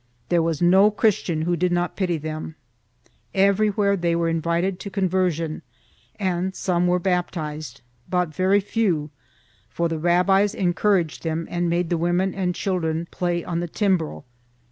There 0.29 0.41
was 0.41 0.63
no 0.63 0.89
Christian 0.89 1.43
who 1.43 1.55
did 1.55 1.71
not 1.71 1.95
pity 1.95 2.17
them; 2.17 2.55
everywhere 3.35 3.95
they 3.95 4.15
were 4.15 4.29
invited 4.29 4.79
to 4.79 4.89
conversion 4.89 5.61
and 6.15 6.55
some 6.55 6.87
were 6.87 6.97
baptized, 6.97 7.81
but 8.09 8.33
very 8.33 8.61
few, 8.61 9.11
for 9.69 9.87
the 9.87 9.99
rabbis 9.99 10.55
encouraged 10.55 11.21
them 11.21 11.47
and 11.51 11.69
made 11.69 11.91
the 11.91 11.99
women 12.01 12.33
and 12.33 12.55
children 12.55 13.09
play 13.11 13.43
on 13.43 13.59
the 13.59 13.67
timbrel. 13.67 14.25